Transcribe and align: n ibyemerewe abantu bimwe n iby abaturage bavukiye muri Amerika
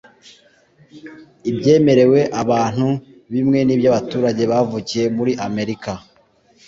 n 1.43 1.43
ibyemerewe 1.49 2.19
abantu 2.41 2.87
bimwe 3.33 3.59
n 3.63 3.69
iby 3.75 3.85
abaturage 3.91 4.43
bavukiye 4.51 5.05
muri 5.17 5.31
Amerika 5.47 5.91